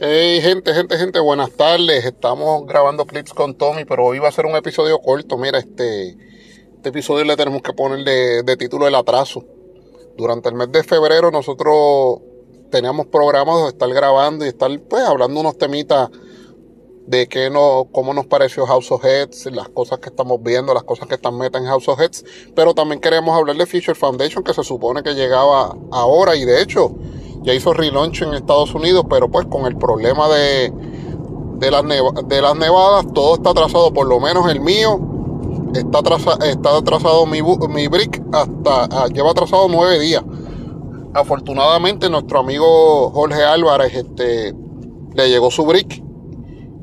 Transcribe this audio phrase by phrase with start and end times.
[0.00, 2.04] Hey, gente, gente, gente, buenas tardes.
[2.04, 5.38] Estamos grabando clips con Tommy, pero hoy va a ser un episodio corto.
[5.38, 6.16] Mira, este,
[6.74, 9.44] este episodio le tenemos que poner de, título el atraso.
[10.16, 12.18] Durante el mes de febrero nosotros
[12.72, 16.10] teníamos programas de estar grabando y estar pues hablando unos temitas
[17.06, 20.82] de qué no, cómo nos pareció House of Heads, las cosas que estamos viendo, las
[20.82, 22.24] cosas que están meta en House of Heads,
[22.56, 26.62] pero también queremos hablar de Future Foundation que se supone que llegaba ahora y de
[26.62, 26.90] hecho
[27.44, 30.72] ya hizo relaunch en Estados Unidos, pero pues con el problema de,
[31.58, 34.98] de, las, nevadas, todo está atrasado, por lo menos el mío
[35.74, 36.00] está,
[36.46, 40.24] está atrasado mi, brick hasta, ah, lleva atrasado nueve días.
[41.12, 44.52] Afortunadamente nuestro amigo Jorge Álvarez este,
[45.14, 46.02] le llegó su brick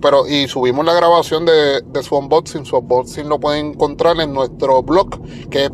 [0.02, 2.66] pero y subimos la grabación de, su unboxing.
[2.66, 5.71] Su unboxing lo pueden encontrar en nuestro blog, que es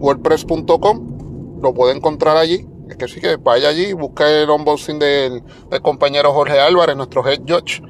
[0.00, 1.60] prgiroclits.wordpress.com.
[1.62, 2.66] Lo puede encontrar allí.
[2.88, 5.42] Es que sí que vaya allí, busque el unboxing del,
[5.82, 7.82] compañero Jorge Álvarez, nuestro head judge.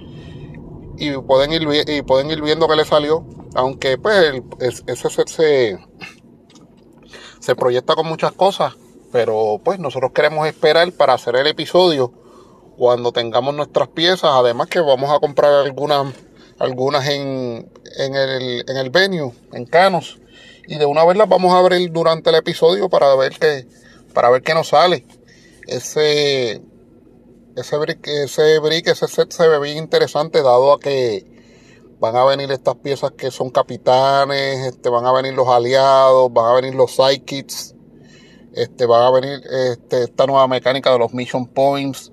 [0.97, 3.25] Y pueden ir, y pueden ir viendo que le salió.
[3.55, 4.43] Aunque pues
[4.87, 5.79] ese se,
[7.39, 8.75] se proyecta con muchas cosas
[9.13, 12.13] pero pues nosotros queremos esperar para hacer el episodio
[12.77, 14.31] cuando tengamos nuestras piezas.
[14.33, 16.15] Además que vamos a comprar algunas,
[16.59, 20.19] algunas en, en, el, en el venue, en Canos.
[20.69, 23.67] Y de una vez las vamos a abrir durante el episodio para ver qué,
[24.15, 25.05] para ver qué nos sale.
[25.67, 26.63] Ese,
[27.57, 31.27] ese brick, ese brick, ese set se ve bien interesante dado a que
[31.99, 36.53] van a venir estas piezas que son capitanes, este, van a venir los aliados, van
[36.53, 37.75] a venir los sidekicks
[38.59, 42.13] este, va a venir este, esta nueva mecánica de los mission points,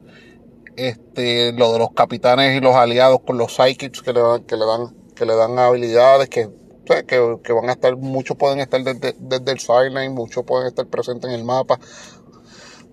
[0.76, 4.56] este, lo de los capitanes y los aliados con los psychics que le dan, que
[4.56, 6.50] le dan, que le dan habilidades que,
[6.86, 11.30] que, van a estar, muchos pueden estar desde, desde el sideline, muchos pueden estar presentes
[11.30, 11.80] en el mapa.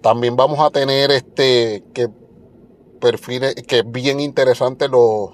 [0.01, 2.09] También vamos a tener este, que
[3.01, 5.31] perfiles, que es bien interesante los,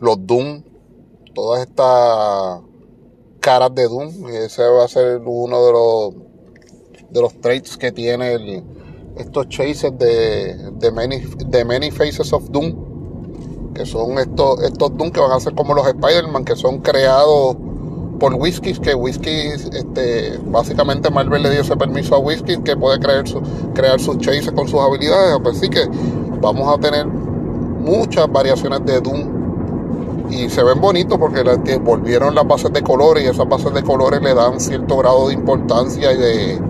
[0.00, 0.62] los Doom,
[1.34, 2.60] todas estas
[3.40, 6.28] caras de Doom, ese va a ser uno de los
[7.10, 8.62] de los traits que tiene
[9.16, 15.10] estos chases de, de, many, de Many Faces of Doom, que son estos, estos Doom
[15.10, 17.56] que van a ser como los Spider-Man, que son creados
[18.18, 22.98] por Whiskies, que Whiskies, este, básicamente Marvel le dio ese permiso a Whiskies que puede
[22.98, 23.40] crear, su,
[23.74, 25.88] crear sus chases con sus habilidades, pues sí que
[26.40, 29.38] vamos a tener muchas variaciones de Doom
[30.30, 31.42] y se ven bonitos porque
[31.78, 35.34] volvieron las bases de colores y esas bases de colores le dan cierto grado de
[35.34, 36.60] importancia y de,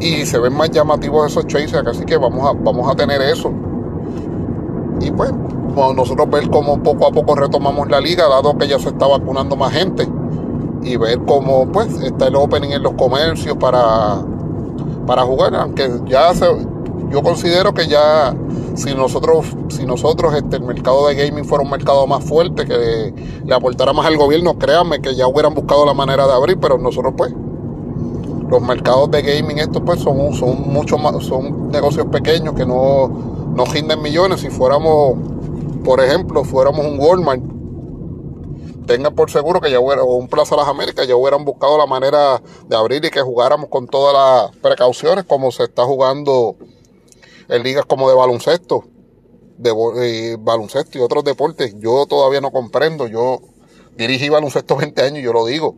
[0.00, 3.52] y se ven más llamativos esos chasers, así que vamos a, vamos a tener eso.
[5.00, 5.32] Y pues,
[5.94, 9.56] nosotros ver cómo poco a poco retomamos la liga, dado que ya se está vacunando
[9.56, 10.08] más gente,
[10.82, 14.22] y ver cómo pues está el opening en los comercios para,
[15.06, 16.46] para jugar, aunque ya se,
[17.10, 18.34] yo considero que ya
[18.74, 23.14] si nosotros, si nosotros este, el mercado de gaming fuera un mercado más fuerte, que
[23.44, 26.78] le aportara más al gobierno, créanme que ya hubieran buscado la manera de abrir, pero
[26.78, 27.34] nosotros pues
[28.48, 33.08] los mercados de gaming estos pues son, son mucho más, son negocios pequeños que no,
[33.54, 34.40] no rinden millones.
[34.40, 35.14] Si fuéramos,
[35.84, 37.42] por ejemplo, fuéramos un Walmart,
[38.86, 41.86] tengan por seguro que ya hubiera, o un Plaza Las Américas, ya hubieran buscado la
[41.86, 46.56] manera de abrir y que jugáramos con todas las precauciones como se está jugando
[47.48, 48.84] en ligas como de baloncesto,
[49.58, 51.74] de eh, baloncesto y otros deportes.
[51.78, 53.40] Yo todavía no comprendo, yo
[53.96, 55.76] dirigí baloncesto 20 años yo lo digo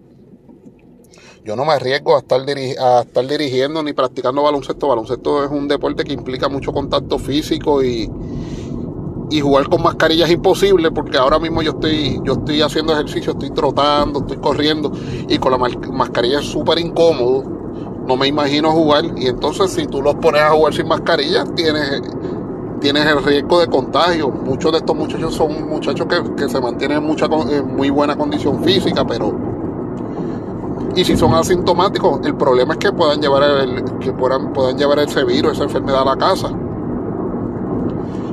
[1.44, 4.88] yo no me arriesgo a estar, a estar dirigiendo ni practicando baloncesto.
[4.88, 8.10] Baloncesto es un deporte que implica mucho contacto físico y,
[9.30, 13.32] y jugar con mascarilla es imposible porque ahora mismo yo estoy, yo estoy haciendo ejercicio,
[13.32, 14.92] estoy trotando, estoy corriendo
[15.28, 17.44] y con la mascarilla es súper incómodo.
[18.06, 22.02] No me imagino jugar y entonces si tú los pones a jugar sin mascarilla tienes,
[22.80, 24.28] tienes el riesgo de contagio.
[24.30, 28.62] Muchos de estos muchachos son muchachos que, que se mantienen en, mucha, muy buena condición
[28.62, 29.34] física, pero
[30.96, 35.00] y si son asintomáticos, el problema es que puedan llevar el, que puedan, puedan llevar
[35.00, 36.50] ese virus, esa enfermedad a la casa.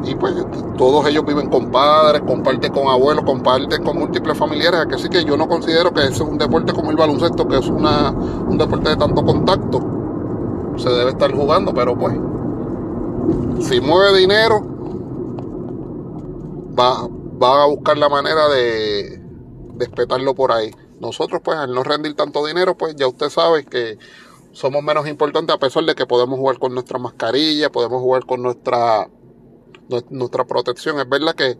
[0.03, 0.33] Y pues
[0.77, 4.87] todos ellos viven con padres, comparten con abuelos, comparten con múltiples familiares.
[4.93, 7.67] Así que yo no considero que ese es un deporte como el baloncesto, que es
[7.67, 9.79] una, un deporte de tanto contacto.
[10.77, 12.15] Se debe estar jugando, pero pues,
[13.59, 14.61] si mueve dinero,
[16.77, 17.07] va,
[17.41, 19.21] va a buscar la manera de,
[19.75, 20.71] de espetarlo por ahí.
[20.99, 23.97] Nosotros, pues, al no rendir tanto dinero, pues ya usted sabe que
[24.51, 28.41] somos menos importantes a pesar de que podemos jugar con nuestra mascarilla, podemos jugar con
[28.43, 29.07] nuestra,
[30.09, 30.99] nuestra protección.
[30.99, 31.57] Es verdad que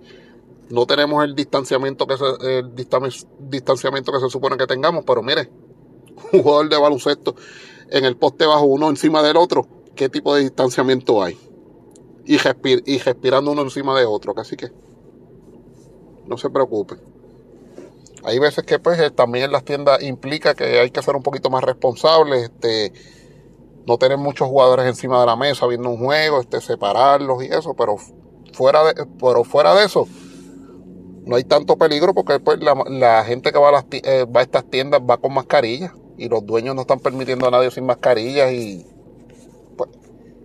[0.69, 5.50] no tenemos el distanciamiento que se, el distanciamiento que se supone que tengamos, pero mire,
[6.31, 7.36] jugador de baloncesto
[7.89, 11.38] en el poste bajo uno encima del otro qué tipo de distanciamiento hay.
[12.25, 12.38] Y,
[12.86, 14.34] y respirando uno encima de otro.
[14.38, 14.72] Así que
[16.25, 17.00] no se preocupen.
[18.24, 21.24] Hay veces que pues eh, también en las tiendas implica que hay que ser un
[21.24, 22.94] poquito más responsables, este,
[23.88, 27.74] no tener muchos jugadores encima de la mesa viendo un juego, este, separarlos y eso,
[27.74, 27.98] pero
[28.53, 30.07] fuera de, pero fuera de eso,
[31.25, 34.44] no hay tanto peligro porque pues, la, gente que va a, las, eh, va a
[34.44, 38.51] estas tiendas va con mascarillas y los dueños no están permitiendo a nadie sin mascarillas
[38.51, 38.86] y
[39.77, 39.89] pues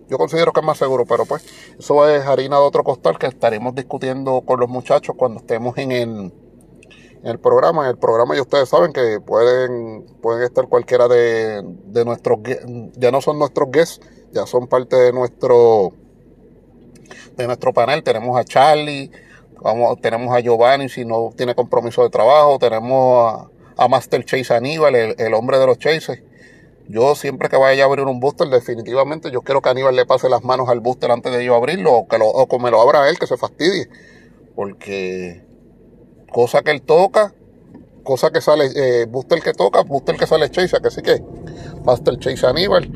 [0.09, 1.45] yo considero que es más seguro, pero pues
[1.77, 5.91] eso es harina de otro costal que estaremos discutiendo con los muchachos cuando estemos en
[5.91, 6.09] el,
[7.21, 7.83] en el programa.
[7.83, 12.39] En el programa ya ustedes saben que pueden, pueden estar cualquiera de, de nuestros,
[12.93, 13.99] ya no son nuestros guests,
[14.31, 15.93] ya son parte de nuestro,
[17.37, 18.03] de nuestro panel.
[18.03, 19.11] Tenemos a Charlie,
[19.61, 23.47] vamos, tenemos a Giovanni si no tiene compromiso de trabajo, tenemos
[23.77, 26.23] a, Master Chase Aníbal, el, hombre de los chases.
[26.89, 30.29] Yo siempre que vaya a abrir un booster, definitivamente yo quiero que Aníbal le pase
[30.29, 33.09] las manos al booster antes de yo abrirlo, o que, o que me lo abra
[33.09, 33.87] él, que se fastidie.
[34.55, 35.43] Porque
[36.31, 37.33] cosa que él toca,
[38.03, 41.21] cosa que sale, eh, booster que toca, booster que sale Chase, que sí que
[41.83, 42.89] Master Chase Aníbal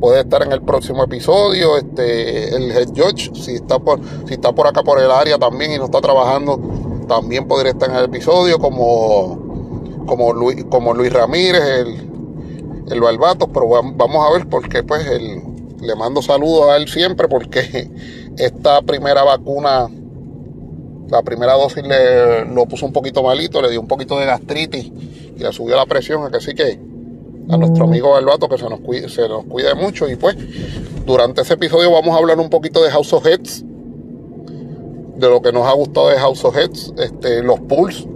[0.00, 1.76] puede estar en el próximo episodio.
[1.76, 2.88] Este, el head
[3.34, 6.58] si está por, si está por acá por el área también y no está trabajando,
[7.06, 12.10] también podría estar en el episodio, como, como Luis, como Luis Ramírez, el,
[12.90, 15.42] el Barbato, pero vamos a ver porque pues el,
[15.80, 17.90] le mando saludos a él siempre porque
[18.36, 19.88] esta primera vacuna,
[21.08, 24.86] la primera dosis le lo puso un poquito malito, le dio un poquito de gastritis
[25.36, 26.89] y le subió la presión, así que
[27.50, 30.08] a nuestro amigo Barbato que se nos, cuide, se nos cuide mucho.
[30.08, 30.36] Y pues,
[31.04, 33.64] durante ese episodio vamos a hablar un poquito de House of Heads,
[35.16, 38.06] de lo que nos ha gustado de House of Heads, este, los pools.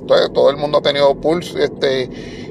[0.00, 2.08] Entonces, todo el mundo ha tenido pools este,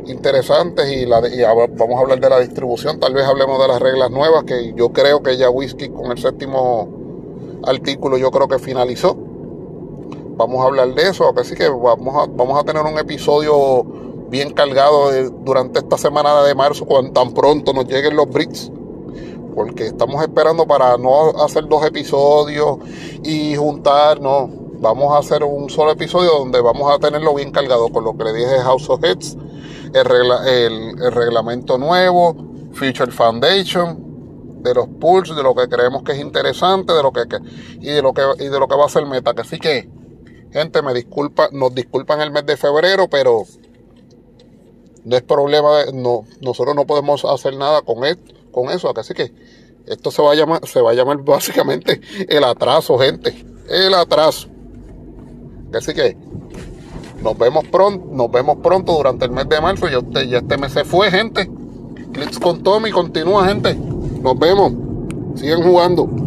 [0.08, 3.00] interesantes y, la, y vamos a hablar de la distribución.
[3.00, 6.18] Tal vez hablemos de las reglas nuevas, que yo creo que ya Whisky con el
[6.18, 6.90] séptimo
[7.64, 9.18] artículo yo creo que finalizó.
[10.38, 13.86] Vamos a hablar de eso, así que vamos a, vamos a tener un episodio
[14.36, 15.12] bien cargado
[15.46, 18.70] durante esta semana de marzo, cuando tan pronto nos lleguen los bricks.
[19.56, 22.80] Porque estamos esperando para no hacer dos episodios
[23.24, 24.50] y juntar, no.
[24.82, 28.26] Vamos a hacer un solo episodio donde vamos a tenerlo bien cargado con lo que
[28.26, 29.38] le dije House of Heads,
[29.94, 32.36] el, el, reglamento nuevo,
[32.74, 37.22] Future Foundation, de los pools, de lo que creemos que es interesante, de lo que,
[37.80, 39.32] y de lo que y de lo que va a ser meta.
[39.38, 39.90] Así que,
[40.52, 43.46] gente, me disculpa, nos disculpan el mes de febrero, pero
[45.06, 47.98] no es problema, no, nosotros no podemos hacer nada con,
[48.52, 49.32] con eso, así que
[49.86, 54.48] esto se va, a llamar, se va a llamar básicamente el atraso, gente, el atraso.
[55.74, 56.18] Así que
[57.22, 60.58] nos vemos pronto, nos vemos pronto durante el mes de marzo, ya, usted, ya este
[60.58, 61.50] mes se fue, gente.
[62.14, 63.76] Clicks con Tommy, continúa, gente.
[63.76, 64.74] Nos vemos.
[65.36, 66.25] Siguen jugando.